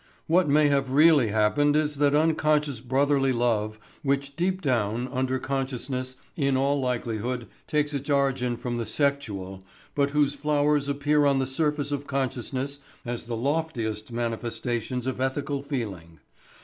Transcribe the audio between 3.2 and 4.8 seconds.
love which deep